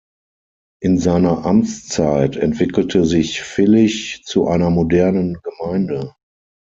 [0.81, 6.15] In seiner Amtszeit entwickelte sich Vilich zu einer modernen Gemeinde.